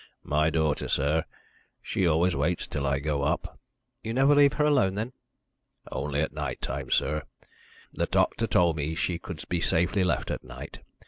"My 0.23 0.49
daughter, 0.49 0.87
sir. 0.89 1.25
She 1.79 2.07
always 2.07 2.35
waits 2.35 2.65
till 2.65 2.87
I 2.87 2.97
go 2.97 3.21
up." 3.21 3.59
"You 4.03 4.15
never 4.15 4.33
leave 4.33 4.53
her 4.53 4.65
alone, 4.65 4.95
then?" 4.95 5.13
"Only 5.91 6.21
at 6.21 6.33
night 6.33 6.59
time, 6.59 6.89
sir. 6.89 7.21
The 7.93 8.07
doctor 8.07 8.47
told 8.47 8.77
me 8.77 8.95
she 8.95 9.19
could 9.19 9.43
be 9.47 9.61
safely 9.61 10.03
left 10.03 10.31
at 10.31 10.43
night. 10.43 10.79